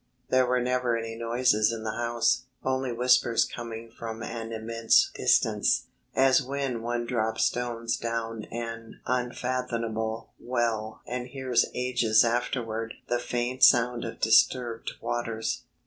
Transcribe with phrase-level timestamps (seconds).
[0.31, 5.89] There were never any noises in the house, only whispers coming from an immense distance
[6.15, 13.63] as when one drops stones down an unfathomable well and hears ages afterward the faint
[13.63, 15.65] sound of disturbed waters.